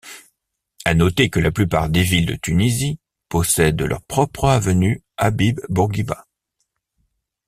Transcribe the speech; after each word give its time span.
À 0.83 0.95
noter 0.95 1.29
que 1.29 1.39
la 1.39 1.51
plupart 1.51 1.87
des 1.87 2.01
villes 2.01 2.25
de 2.25 2.33
Tunisie 2.35 2.97
possèdent 3.29 3.83
leur 3.83 4.01
propre 4.01 4.45
avenue 4.45 5.03
Habib-Bourguiba. 5.17 6.25